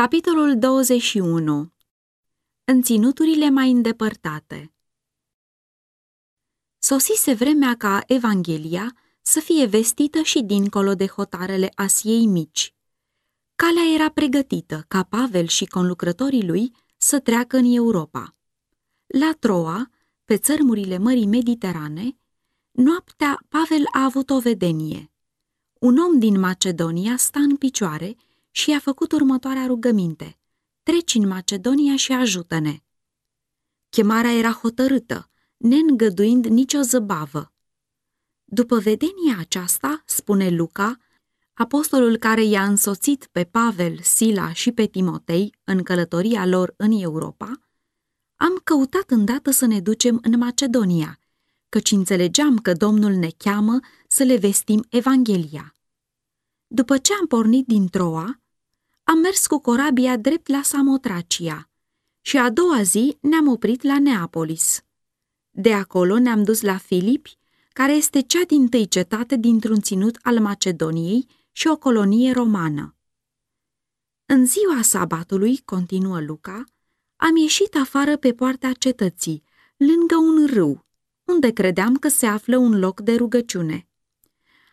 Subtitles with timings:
[0.00, 1.72] Capitolul 21
[2.64, 4.72] În ținuturile mai îndepărtate
[6.78, 12.74] Sosise vremea ca Evanghelia să fie vestită și dincolo de hotarele Asiei mici.
[13.54, 18.36] Calea era pregătită ca Pavel și conlucrătorii lui să treacă în Europa.
[19.06, 19.90] La Troa,
[20.24, 22.18] pe țărmurile Mării Mediterane,
[22.70, 25.12] noaptea Pavel a avut o vedenie.
[25.72, 28.16] Un om din Macedonia sta în picioare
[28.56, 30.38] și i-a făcut următoarea rugăminte.
[30.82, 32.78] Treci în Macedonia și ajută-ne.
[33.88, 37.52] Chemarea era hotărâtă, neîngăduind nicio zăbavă.
[38.44, 40.96] După vedenia aceasta, spune Luca,
[41.54, 47.50] apostolul care i-a însoțit pe Pavel, Sila și pe Timotei în călătoria lor în Europa,
[48.36, 51.18] am căutat îndată să ne ducem în Macedonia,
[51.68, 55.74] căci înțelegeam că Domnul ne cheamă să le vestim Evanghelia.
[56.66, 58.38] După ce am pornit din Troa,
[59.04, 61.68] am mers cu corabia drept la Samotracia
[62.20, 64.80] și a doua zi ne-am oprit la Neapolis.
[65.50, 67.38] De acolo ne-am dus la Filipi,
[67.72, 72.96] care este cea din tâi cetate dintr-un ținut al Macedoniei și o colonie romană.
[74.26, 76.64] În ziua sabatului, continuă Luca,
[77.16, 79.42] am ieșit afară pe poarta cetății,
[79.76, 80.86] lângă un râu,
[81.24, 83.88] unde credeam că se află un loc de rugăciune.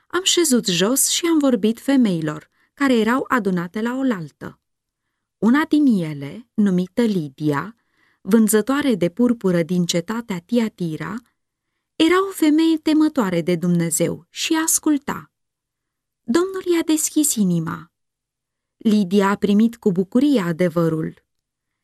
[0.08, 2.50] Am șezut jos și am vorbit femeilor,
[2.82, 4.60] care erau adunate la oaltă.
[5.38, 7.76] Una din ele, numită Lidia,
[8.22, 11.16] vânzătoare de purpură din cetatea Tiatira,
[11.96, 15.32] era o femeie temătoare de Dumnezeu și asculta.
[16.22, 17.92] Domnul i-a deschis inima.
[18.78, 21.14] Lidia a primit cu bucurie adevărul.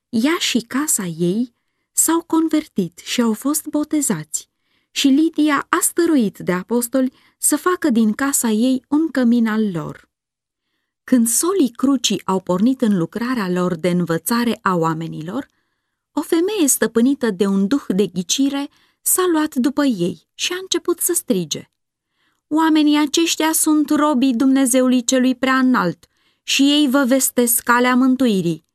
[0.09, 1.53] Ea și casa ei
[1.91, 4.49] s-au convertit și au fost botezați
[4.91, 10.06] și Lidia a stăruit de apostoli să facă din casa ei un cămin al lor.
[11.09, 15.47] Când solii crucii au pornit în lucrarea lor de învățare a oamenilor,
[16.11, 18.69] o femeie stăpânită de un duh de ghicire
[19.01, 21.71] s-a luat după ei și a început să strige.
[22.47, 26.05] Oamenii aceștia sunt robii Dumnezeului celui prea înalt
[26.43, 28.65] și ei vă vestesc calea mântuirii.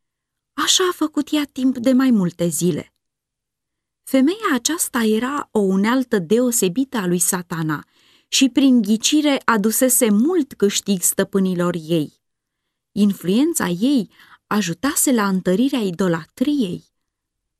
[0.52, 2.94] Așa a făcut ea timp de mai multe zile.
[4.02, 7.84] Femeia aceasta era o unealtă deosebită a lui satana
[8.28, 12.20] și prin ghicire adusese mult câștig stăpânilor ei.
[12.92, 14.10] Influența ei
[14.46, 16.84] ajutase la întărirea idolatriei.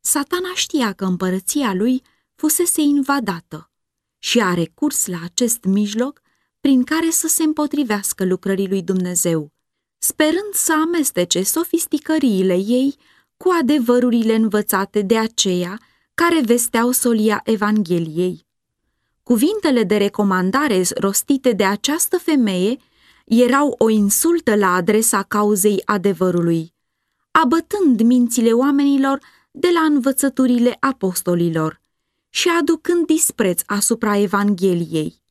[0.00, 2.03] Satana știa că împărăția lui
[2.34, 3.71] fusese invadată
[4.19, 6.21] și a recurs la acest mijloc
[6.60, 9.53] prin care să se împotrivească lucrării lui Dumnezeu,
[9.98, 12.97] sperând să amestece sofisticăriile ei
[13.37, 15.78] cu adevărurile învățate de aceea
[16.15, 18.47] care vesteau solia Evangheliei.
[19.22, 22.76] Cuvintele de recomandare rostite de această femeie
[23.25, 26.75] erau o insultă la adresa cauzei adevărului,
[27.31, 29.19] abătând mințile oamenilor
[29.50, 31.81] de la învățăturile apostolilor
[32.28, 35.22] și aducând dispreț asupra Evangheliei.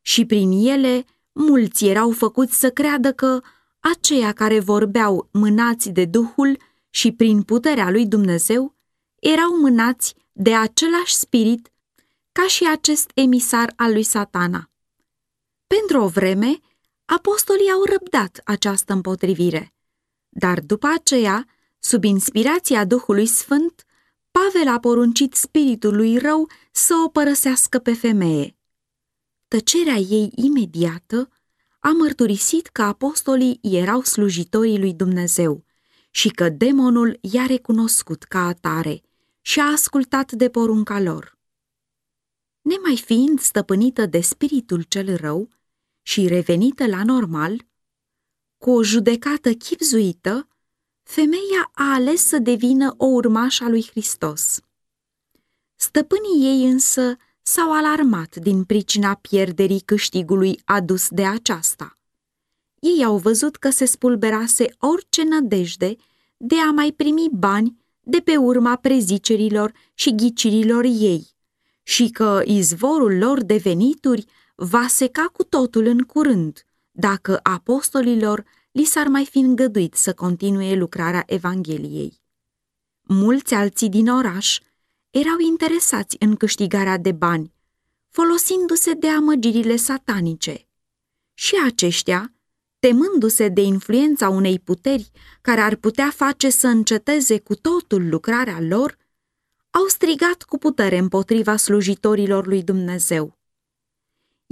[0.00, 3.40] Și prin ele, mulți erau făcuți să creadă că
[3.80, 6.58] aceia care vorbeau mânați de Duhul
[6.90, 8.74] și prin puterea lui Dumnezeu
[9.20, 11.72] erau mânați de același spirit
[12.32, 14.70] ca și acest emisar al lui satana.
[15.66, 16.58] Pentru o vreme,
[17.14, 19.74] apostolii au răbdat această împotrivire,
[20.28, 21.46] dar după aceea,
[21.78, 23.84] sub inspirația Duhului Sfânt,
[24.30, 28.56] Pavel a poruncit spiritului rău să o părăsească pe femeie.
[29.48, 31.28] Tăcerea ei imediată
[31.80, 35.64] a mărturisit că apostolii erau slujitorii lui Dumnezeu
[36.10, 39.02] și că demonul i-a recunoscut ca atare
[39.40, 41.38] și a ascultat de porunca lor.
[42.60, 45.48] Nemai fiind stăpânită de spiritul cel rău
[46.02, 47.66] și revenită la normal,
[48.58, 50.48] cu o judecată chipzuită,
[51.02, 54.60] femeia a ales să devină o urmașă a lui Hristos.
[55.74, 61.98] Stăpânii ei însă s-au alarmat din pricina pierderii câștigului adus de aceasta.
[62.80, 65.96] Ei au văzut că se spulberase orice nădejde
[66.36, 71.30] de a mai primi bani de pe urma prezicerilor și ghicirilor ei
[71.82, 74.24] și că izvorul lor de venituri
[74.64, 80.74] va seca cu totul în curând, dacă apostolilor li s-ar mai fi îngăduit să continue
[80.74, 82.20] lucrarea Evangheliei.
[83.02, 84.58] Mulți alții din oraș
[85.10, 87.54] erau interesați în câștigarea de bani,
[88.08, 90.68] folosindu-se de amăgirile satanice.
[91.34, 92.32] Și aceștia,
[92.78, 95.10] temându-se de influența unei puteri
[95.40, 98.98] care ar putea face să înceteze cu totul lucrarea lor,
[99.70, 103.40] au strigat cu putere împotriva slujitorilor lui Dumnezeu.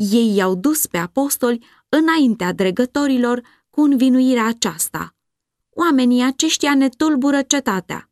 [0.03, 5.15] Ei i-au dus pe apostoli înaintea dregătorilor cu învinuirea aceasta.
[5.71, 8.11] oamenii aceștia ne tulbură cetatea.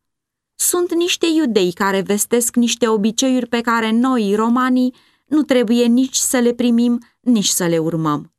[0.54, 4.94] Sunt niște iudei care vestesc niște obiceiuri pe care noi, romanii,
[5.26, 8.32] nu trebuie nici să le primim, nici să le urmăm.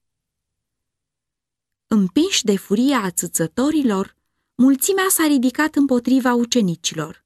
[1.88, 4.16] Împinși de furia ațățătorilor,
[4.56, 7.26] mulțimea s-a ridicat împotriva ucenicilor.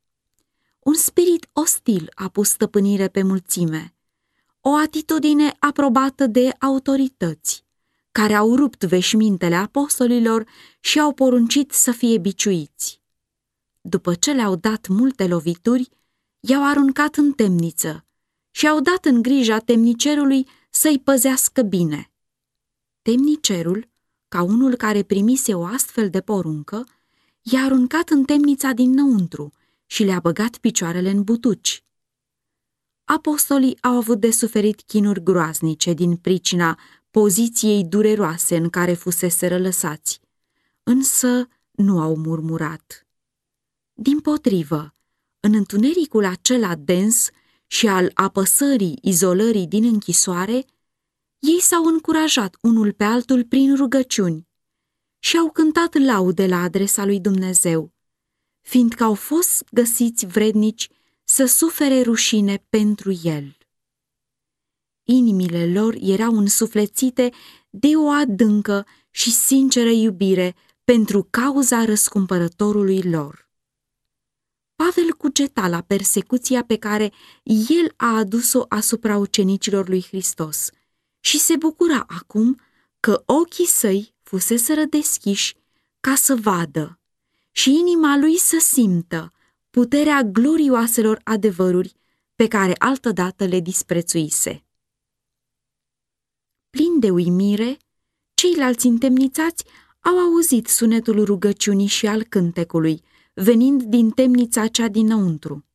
[0.79, 3.93] Un spirit ostil a pus stăpânire pe mulțime,
[4.65, 7.65] o atitudine aprobată de autorități,
[8.11, 10.45] care au rupt veșmintele apostolilor
[10.79, 13.01] și au poruncit să fie biciuiți.
[13.81, 15.89] După ce le-au dat multe lovituri,
[16.39, 18.05] i-au aruncat în temniță
[18.51, 22.11] și au dat în grija temnicerului să-i păzească bine.
[23.01, 23.89] Temnicerul,
[24.27, 26.87] ca unul care primise o astfel de poruncă,
[27.41, 29.53] i-a aruncat în temnița dinăuntru
[29.85, 31.83] și le-a băgat picioarele în butuci.
[33.13, 36.79] Apostolii au avut de suferit chinuri groaznice din pricina
[37.11, 40.19] poziției dureroase în care fusese lăsați,
[40.83, 43.07] însă nu au murmurat.
[43.93, 44.93] Din potrivă,
[45.39, 47.29] în întunericul acela dens
[47.67, 50.65] și al apăsării izolării din închisoare,
[51.39, 54.47] ei s-au încurajat unul pe altul prin rugăciuni
[55.19, 57.93] și au cântat laude la adresa lui Dumnezeu,
[58.61, 60.89] fiindcă au fost găsiți vrednici
[61.35, 63.57] să sufere rușine pentru el.
[65.03, 67.31] Inimile lor erau însuflețite
[67.69, 73.49] de o adâncă și sinceră iubire pentru cauza răscumpărătorului lor.
[74.75, 77.11] Pavel cugeta la persecuția pe care
[77.43, 80.69] el a adus-o asupra ucenicilor lui Hristos
[81.19, 82.59] și se bucura acum
[82.99, 85.55] că ochii săi fuseseră deschiși
[85.99, 86.99] ca să vadă
[87.51, 89.32] și inima lui să simtă
[89.73, 91.95] puterea glorioaselor adevăruri
[92.35, 94.65] pe care altădată le disprețuise.
[96.69, 97.77] Plin de uimire,
[98.33, 99.65] ceilalți întemnițați
[99.99, 103.01] au auzit sunetul rugăciunii și al cântecului,
[103.33, 105.65] venind din temnița cea dinăuntru.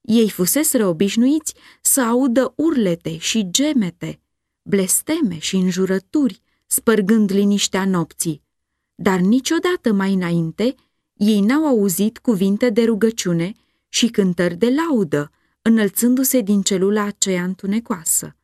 [0.00, 4.20] Ei fuseseră obișnuiți să audă urlete și gemete,
[4.62, 8.42] blesteme și înjurături, spărgând liniștea nopții,
[8.94, 10.74] dar niciodată mai înainte
[11.14, 13.52] ei n-au auzit cuvinte de rugăciune
[13.88, 15.30] și cântări de laudă,
[15.62, 18.36] înălțându-se din celula aceea întunecoasă.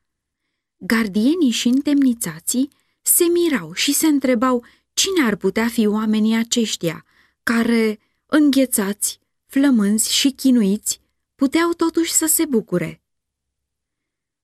[0.76, 2.70] Gardienii și întemnițații
[3.02, 7.04] se mirau și se întrebau cine ar putea fi oamenii aceștia,
[7.42, 11.00] care, înghețați, flămânzi și chinuiți,
[11.34, 13.02] puteau totuși să se bucure.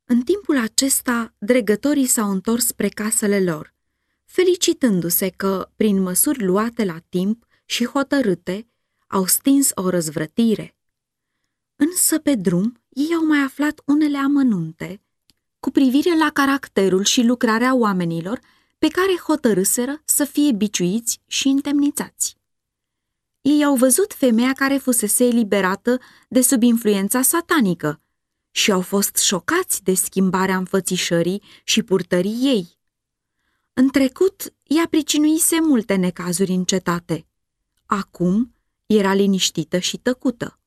[0.04, 3.74] În timpul acesta, dregătorii s-au întors spre casele lor,
[4.24, 8.68] felicitându-se că, prin măsuri luate la timp și hotărâte,
[9.06, 10.76] au stins o răzvrătire.
[11.76, 15.00] Însă pe drum ei au mai aflat unele amănunte
[15.60, 18.40] cu privire la caracterul și lucrarea oamenilor
[18.78, 22.36] pe care hotărâseră să fie biciuiți și întemnițați.
[23.40, 28.00] Ei au văzut femeia care fusese eliberată de sub influența satanică
[28.50, 32.78] și au fost șocați de schimbarea înfățișării și purtării ei.
[33.72, 37.26] În trecut, ea pricinuise multe necazuri în cetate.
[37.86, 38.54] Acum
[38.86, 40.58] era liniștită și tăcută.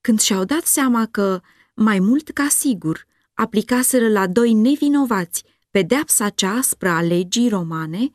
[0.00, 1.40] Când și-au dat seama că,
[1.74, 8.12] mai mult ca sigur, aplicaseră la doi nevinovați pedeapsa cea aspră a legii romane,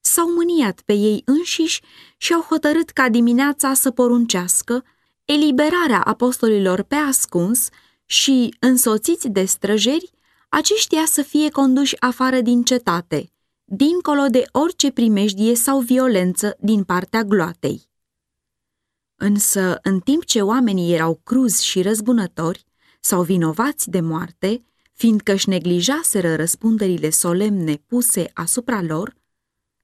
[0.00, 1.82] s-au mâniat pe ei înșiși
[2.16, 4.84] și au hotărât ca dimineața să poruncească
[5.24, 7.68] eliberarea apostolilor pe ascuns
[8.04, 10.10] și, însoțiți de străjeri,
[10.48, 13.32] aceștia să fie conduși afară din cetate,
[13.64, 17.88] dincolo de orice primejdie sau violență din partea gloatei.
[19.16, 22.64] Însă, în timp ce oamenii erau cruzi și răzbunători
[23.00, 29.14] sau vinovați de moarte, fiindcă își neglijaseră răspunderile solemne puse asupra lor,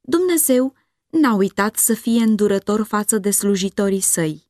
[0.00, 0.74] Dumnezeu
[1.10, 4.48] n-a uitat să fie îndurător față de slujitorii săi.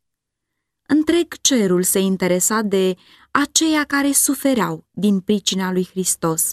[0.87, 2.97] Întreg cerul se interesa de
[3.31, 6.53] aceia care sufereau din pricina lui Hristos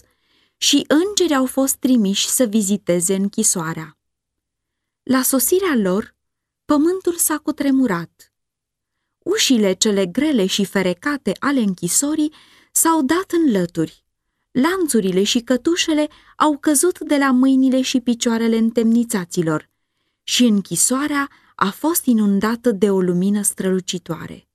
[0.58, 3.98] și îngeri au fost trimiși să viziteze închisoarea.
[5.02, 6.14] La sosirea lor,
[6.64, 8.32] pământul s-a cutremurat.
[9.18, 12.32] Ușile cele grele și ferecate ale închisorii
[12.72, 14.04] s-au dat în lături.
[14.50, 19.70] Lanțurile și cătușele au căzut de la mâinile și picioarele întemnițaților
[20.22, 24.47] și închisoarea a fost inundată de o lumină strălucitoare.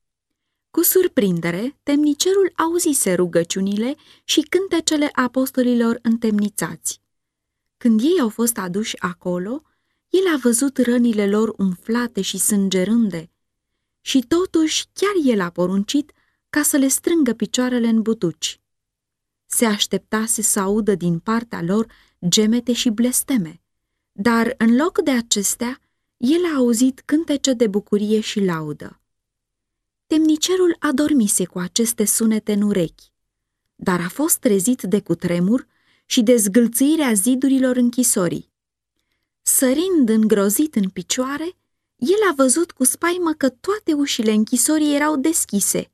[0.75, 7.01] Cu surprindere, temnicerul auzise rugăciunile și cântecele apostolilor întemnițați.
[7.77, 9.61] Când ei au fost aduși acolo,
[10.09, 13.31] el a văzut rănile lor umflate și sângerânde
[14.01, 16.11] și totuși chiar el a poruncit
[16.49, 18.61] ca să le strângă picioarele în butuci.
[19.45, 21.91] Se așteptase să audă din partea lor
[22.27, 23.61] gemete și blesteme,
[24.11, 25.79] dar în loc de acestea,
[26.17, 28.97] el a auzit cântece de bucurie și laudă.
[30.13, 33.11] Temnicerul adormise cu aceste sunete în urechi,
[33.75, 35.67] dar a fost trezit de cutremur
[36.05, 38.51] și de zgâlțâirea zidurilor închisorii.
[39.41, 41.55] Sărind îngrozit în picioare,
[41.95, 45.91] el a văzut cu spaimă că toate ușile închisorii erau deschise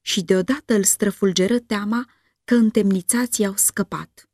[0.00, 2.08] și deodată îl străfulgeră teama
[2.44, 4.28] că întemnițații au scăpat.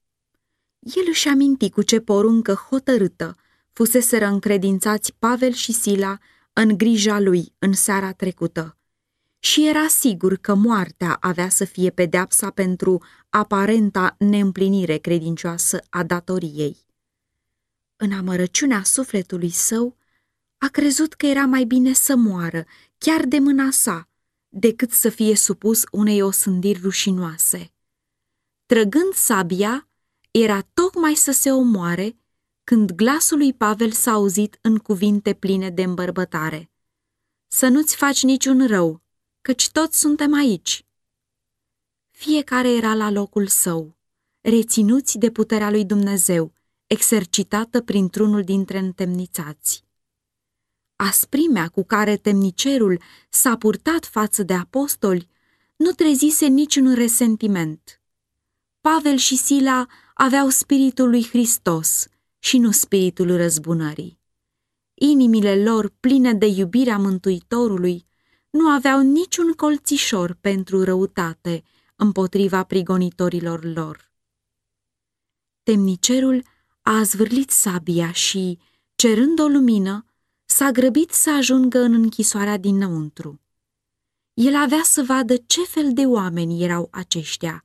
[0.78, 3.36] El își aminti cu ce poruncă hotărâtă
[3.70, 6.18] fuseseră încredințați Pavel și Sila
[6.52, 8.76] în grija lui în seara trecută
[9.44, 16.76] și era sigur că moartea avea să fie pedeapsa pentru aparenta neîmplinire credincioasă a datoriei.
[17.96, 19.96] În amărăciunea sufletului său,
[20.58, 22.64] a crezut că era mai bine să moară,
[22.98, 24.08] chiar de mâna sa,
[24.48, 27.72] decât să fie supus unei osândiri rușinoase.
[28.66, 29.88] Trăgând sabia,
[30.30, 32.16] era tocmai să se omoare
[32.64, 36.70] când glasul lui Pavel s-a auzit în cuvinte pline de îmbărbătare.
[37.46, 39.01] Să nu-ți faci niciun rău,
[39.42, 40.86] căci toți suntem aici.
[42.10, 43.96] Fiecare era la locul său,
[44.40, 46.52] reținuți de puterea lui Dumnezeu,
[46.86, 49.84] exercitată printr-unul dintre întemnițați.
[50.96, 55.28] Asprimea cu care temnicerul s-a purtat față de apostoli
[55.76, 58.00] nu trezise niciun resentiment.
[58.80, 62.06] Pavel și Sila aveau spiritul lui Hristos
[62.38, 64.18] și nu spiritul răzbunării.
[64.94, 68.06] Inimile lor, pline de iubirea Mântuitorului,
[68.52, 71.62] nu aveau niciun colțișor pentru răutate
[71.96, 74.10] împotriva prigonitorilor lor.
[75.62, 76.44] Temnicerul
[76.82, 78.58] a zvârlit sabia și,
[78.94, 80.04] cerând o lumină,
[80.44, 83.40] s-a grăbit să ajungă în închisoarea dinăuntru.
[84.34, 87.64] El avea să vadă ce fel de oameni erau aceștia,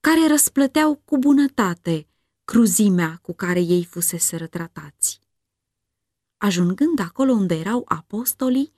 [0.00, 2.06] care răsplăteau cu bunătate
[2.44, 5.20] cruzimea cu care ei fusese tratați.
[6.36, 8.72] Ajungând acolo unde erau apostolii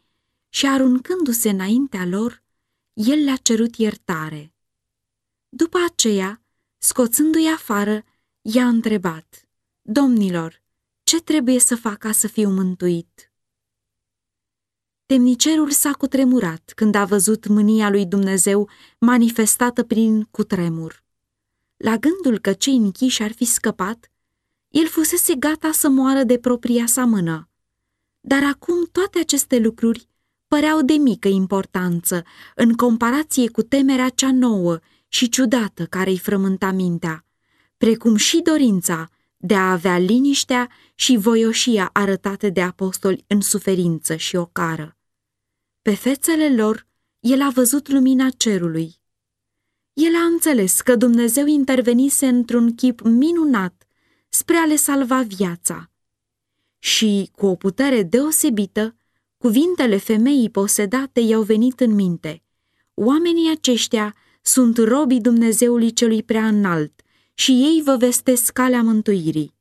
[0.49, 2.43] și aruncându-se înaintea lor,
[2.93, 4.52] el le-a cerut iertare.
[5.49, 6.43] După aceea,
[6.78, 8.02] scoțându-i afară,
[8.40, 9.49] i-a întrebat,
[9.83, 10.62] Domnilor,
[11.02, 13.33] ce trebuie să fac ca să fiu mântuit?
[15.07, 21.05] Temnicerul s-a cutremurat când a văzut mânia lui Dumnezeu manifestată prin cutremur.
[21.76, 24.11] La gândul că cei închiși ar fi scăpat,
[24.69, 27.49] el fusese gata să moară de propria sa mână.
[28.21, 30.09] Dar acum toate aceste lucruri
[30.49, 32.23] păreau de mică importanță
[32.55, 34.78] în comparație cu temerea cea nouă
[35.09, 37.25] și ciudată care îi frământa mintea,
[37.76, 44.37] precum și dorința de a avea liniștea și voioșia arătate de apostoli în suferință și
[44.37, 44.97] ocară.
[45.83, 46.87] Pe fețele lor,
[47.21, 48.95] el a văzut lumina cerului.
[49.93, 53.87] El a înțeles că Dumnezeu intervenise într-un chip minunat
[54.28, 55.90] spre a le salva viața.
[56.78, 58.98] Și, cu o putere deosebită,
[59.38, 62.42] cuvintele femeii posedate i-au venit în minte.
[62.95, 67.00] Oamenii aceștia sunt robii Dumnezeului celui prea înalt
[67.35, 69.54] și ei vă vestesc calea mântuirii.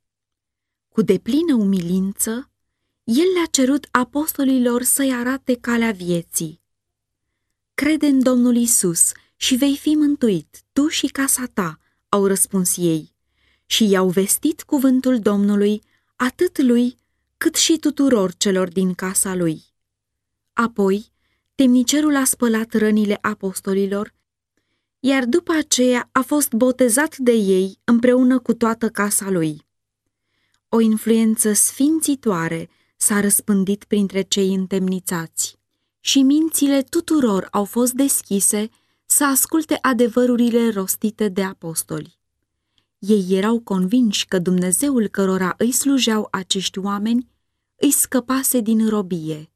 [0.89, 2.51] Cu deplină umilință,
[3.03, 6.62] el le-a cerut apostolilor să-i arate calea vieții.
[7.74, 11.79] Crede în Domnul Isus și vei fi mântuit, tu și casa ta,
[12.10, 13.15] au răspuns ei.
[13.65, 15.81] Și i-au vestit cuvântul Domnului
[16.15, 16.98] atât lui
[17.38, 19.66] cât și tuturor celor din casa lui.
[20.60, 21.12] Apoi,
[21.56, 24.14] temnicerul a spălat rănile apostolilor,
[25.00, 29.66] iar după aceea a fost botezat de ei împreună cu toată casa lui.
[30.70, 35.58] O influență sfințitoare s-a răspândit printre cei întemnițați
[36.00, 38.70] și mințile tuturor au fost deschise
[39.06, 42.20] să asculte adevărurile rostite de apostoli.
[43.00, 47.28] Ei erau convinși că Dumnezeul cărora îi slujeau acești oameni
[47.76, 49.52] îi scăpase din robie.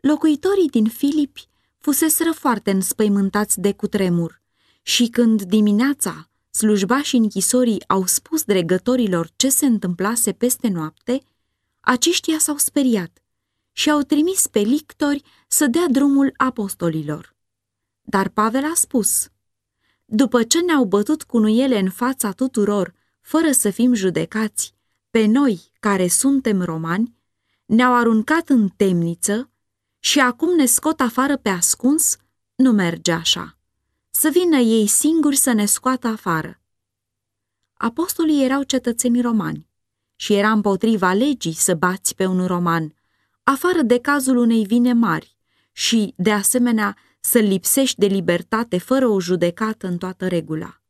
[0.00, 4.42] Locuitorii din Filipi fuseseră foarte înspăimântați de cutremur
[4.82, 11.22] și când dimineața slujbașii închisorii au spus dregătorilor ce se întâmplase peste noapte,
[11.80, 13.22] aceștia s-au speriat
[13.72, 17.36] și au trimis pe lictori să dea drumul apostolilor.
[18.02, 19.28] Dar Pavel a spus,
[20.04, 24.74] după ce ne-au bătut cu nuiele în fața tuturor, fără să fim judecați,
[25.10, 27.14] pe noi, care suntem romani,
[27.64, 29.50] ne-au aruncat în temniță
[29.98, 32.16] și acum ne scot afară pe ascuns,
[32.54, 33.58] nu merge așa.
[34.10, 36.60] Să vină ei singuri să ne scoată afară.
[37.72, 39.68] Apostolii erau cetățeni romani
[40.16, 42.94] și era împotriva legii să bați pe un roman,
[43.42, 45.36] afară de cazul unei vine mari
[45.72, 50.80] și, de asemenea, să lipsești de libertate fără o judecată în toată regula.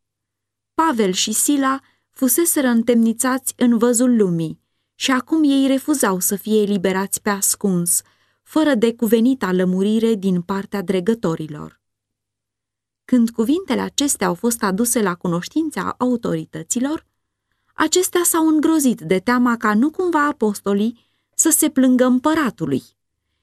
[0.74, 4.60] Pavel și Sila fuseseră întemnițați în văzul lumii
[4.94, 8.02] și acum ei refuzau să fie eliberați pe ascuns,
[8.48, 11.80] fără de cuvenita lămurire din partea dregătorilor.
[13.04, 17.06] Când cuvintele acestea au fost aduse la cunoștința autorităților,
[17.74, 22.82] acestea s-au îngrozit de teama ca nu cumva apostolii să se plângă împăratului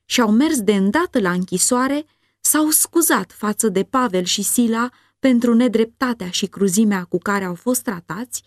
[0.06, 2.06] și au mers de îndată la închisoare,
[2.40, 7.82] s-au scuzat față de Pavel și Sila pentru nedreptatea și cruzimea cu care au fost
[7.82, 8.44] tratați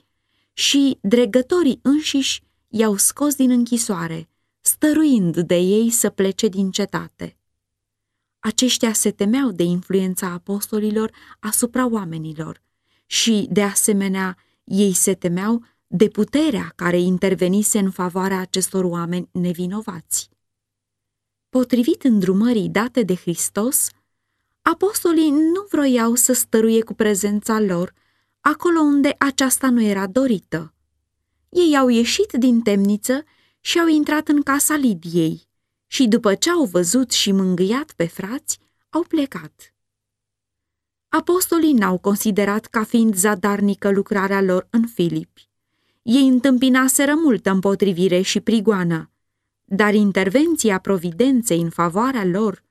[0.53, 4.29] și dregătorii înșiși i-au scos din închisoare,
[4.69, 7.37] stăruind de ei să plece din cetate.
[8.39, 11.11] Aceștia se temeau de influența apostolilor
[11.41, 12.63] asupra oamenilor
[13.07, 20.29] și, de asemenea, ei se temeau de puterea care intervenise în favoarea acestor oameni nevinovați.
[21.49, 23.89] Potrivit îndrumării date de Hristos,
[24.63, 27.95] apostolii nu vroiau să stăruie cu prezența lor
[28.41, 30.75] acolo unde aceasta nu era dorită.
[31.49, 33.25] Ei au ieșit din temniță
[33.69, 35.49] și au intrat în casa Lidiei
[35.87, 38.59] și după ce au văzut și mângâiat pe frați,
[38.89, 39.75] au plecat.
[41.09, 45.49] Apostolii n-au considerat ca fiind zadarnică lucrarea lor în Filipi.
[46.03, 49.11] Ei întâmpinaseră multă împotrivire și prigoană,
[49.65, 52.63] dar intervenția providenței în favoarea lor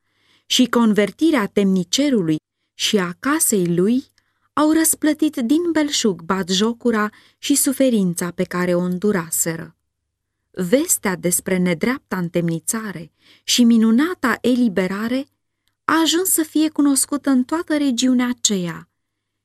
[0.45, 2.35] și convertirea temnicerului
[2.73, 4.03] și a casei lui
[4.53, 9.76] au răsplătit din belșug batjocura și suferința pe care o înduraseră.
[10.59, 13.11] Vestea despre nedreapta întemnițare
[13.43, 15.27] și minunata eliberare
[15.83, 18.89] a ajuns să fie cunoscută în toată regiunea aceea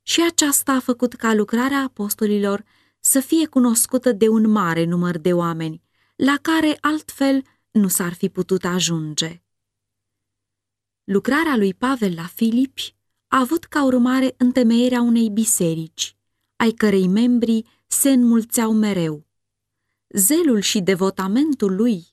[0.03, 2.65] și aceasta a făcut ca lucrarea apostolilor
[3.01, 5.83] să fie cunoscută de un mare număr de oameni,
[6.17, 9.43] la care altfel nu s-ar fi putut ajunge.
[11.05, 12.95] Lucrarea lui Pavel la Filipi
[13.27, 16.17] a avut ca urmare întemeierea unei biserici,
[16.57, 19.31] ai cărei membri se înmulțeau mereu.
[20.13, 22.07] Zelul și devotamentul lui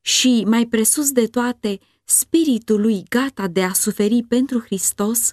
[0.00, 5.32] și, mai presus de toate, spiritul lui gata de a suferi pentru Hristos,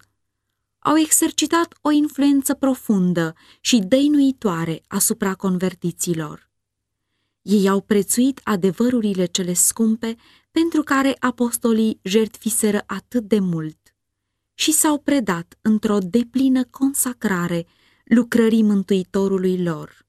[0.79, 6.49] au exercitat o influență profundă și dăinuitoare asupra convertiților.
[7.41, 10.15] Ei au prețuit adevărurile cele scumpe
[10.51, 13.77] pentru care apostolii jertfiseră atât de mult
[14.53, 17.65] și s-au predat într-o deplină consacrare
[18.03, 20.00] lucrării Mântuitorului lor.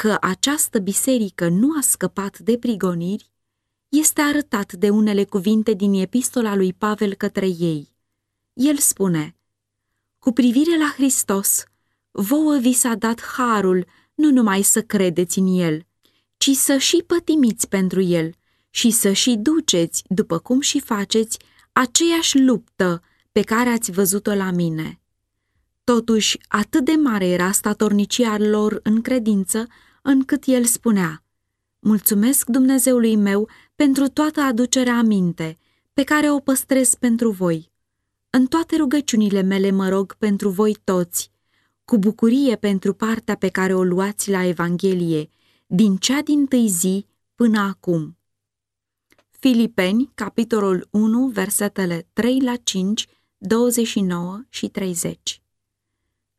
[0.00, 3.30] Că această biserică nu a scăpat de prigoniri
[3.88, 7.88] este arătat de unele cuvinte din epistola lui Pavel către ei.
[8.52, 9.36] El spune,
[10.18, 11.64] Cu privire la Hristos,
[12.10, 15.86] vouă vi s-a dat harul nu numai să credeți în El,
[16.36, 18.34] ci să și pătimiți pentru El
[18.70, 21.38] și să și duceți, după cum și faceți,
[21.72, 25.00] aceeași luptă pe care ați văzut-o la mine.
[25.84, 29.66] Totuși, atât de mare era statornicia lor în credință,
[30.02, 31.22] încât el spunea,
[31.80, 35.58] Mulțumesc Dumnezeului meu pentru toată aducerea aminte,
[35.92, 37.70] pe care o păstrez pentru voi.
[38.30, 41.30] În toate rugăciunile mele mă rog pentru voi toți,
[41.84, 45.28] cu bucurie pentru partea pe care o luați la Evanghelie,
[45.66, 48.16] din cea din tâi zi până acum.
[49.30, 53.06] Filipeni, capitolul 1, versetele 3 la 5,
[53.38, 55.42] 29 și 30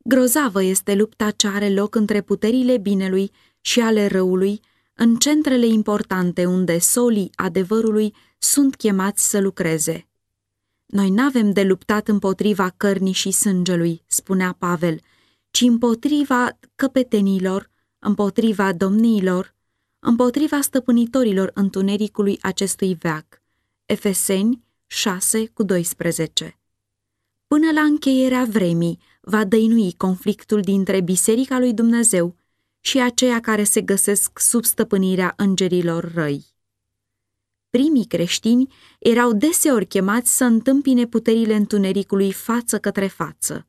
[0.04, 4.60] Grozavă este lupta ce are loc între puterile binelui și ale răului,
[4.94, 10.08] în centrele importante unde solii adevărului sunt chemați să lucreze.
[10.86, 15.00] Noi n-avem de luptat împotriva cărnii și sângelui, spunea Pavel,
[15.50, 19.54] ci împotriva căpetenilor, împotriva domniilor,
[19.98, 23.42] împotriva stăpânitorilor întunericului acestui veac.
[23.84, 26.58] Efeseni 6 cu 12
[27.46, 32.36] Până la încheierea vremii va dăinui conflictul dintre Biserica lui Dumnezeu
[32.80, 36.44] și aceia care se găsesc sub stăpânirea îngerilor răi.
[37.70, 43.68] Primii creștini erau deseori chemați să întâmpine puterile întunericului față către față.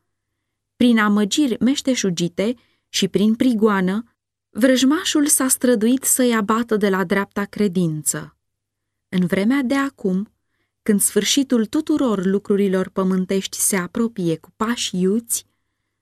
[0.76, 2.56] Prin amăgiri meșteșugite
[2.90, 4.04] și prin prigoană,
[4.50, 8.38] vrăjmașul s-a străduit să-i abată de la dreapta credință.
[9.10, 10.32] În vremea de acum,
[10.82, 15.46] când sfârșitul tuturor lucrurilor pământești se apropie cu pași iuți,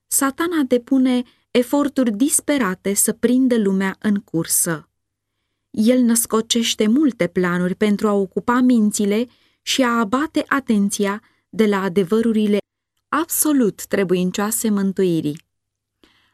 [0.08, 4.90] satana depune eforturi disperate să prindă lumea în cursă.
[5.70, 9.28] El născocește multe planuri pentru a ocupa mințile
[9.62, 12.58] și a abate atenția de la adevărurile
[13.10, 15.42] absolut trebuincioase mântuirii.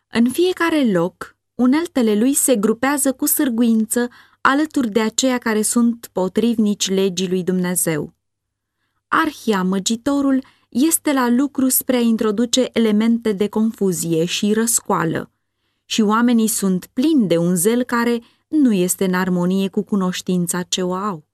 [0.08, 4.10] În fiecare loc, uneltele lui se grupează cu sârguință
[4.42, 8.14] alături de aceia care sunt potrivnici legii lui Dumnezeu.
[9.08, 10.44] Arhia, măgitorul,
[10.78, 15.32] este la lucru spre a introduce elemente de confuzie și răscoală
[15.86, 20.82] și oamenii sunt plini de un zel care nu este în armonie cu cunoștința ce
[20.82, 21.26] o au.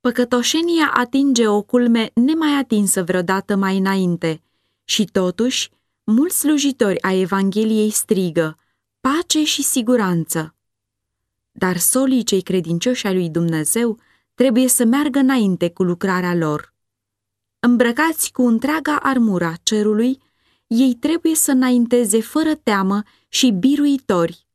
[0.00, 4.42] Păcătoșenia atinge o culme nemai atinsă vreodată mai înainte
[4.84, 5.70] și totuși
[6.04, 8.58] mulți slujitori ai Evangheliei strigă
[9.00, 10.54] pace și siguranță.
[11.52, 13.98] Dar solii cei credincioși ai lui Dumnezeu
[14.34, 16.69] trebuie să meargă înainte cu lucrarea lor.
[17.60, 20.18] Îmbrăcați cu întreaga armura cerului,
[20.66, 24.46] ei trebuie să înainteze fără teamă și biruitori,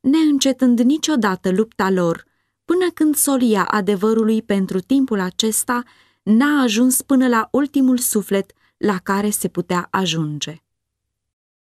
[0.00, 2.24] neîncetând niciodată lupta lor,
[2.64, 5.82] până când solia adevărului pentru timpul acesta
[6.22, 10.62] n-a ajuns până la ultimul suflet la care se putea ajunge.